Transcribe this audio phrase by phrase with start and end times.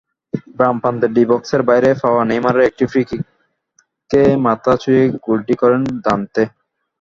[0.59, 6.43] বামপ্রান্তে ডি-বক্সের বাইরে পাওয়া নেইমারের একটি ফ্রি-কিকে মাথা ছুঁয়ে গোলটি করেন দানতে।